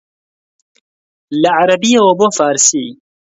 [1.41, 2.87] لە عەرەبییەوە بۆ فارسی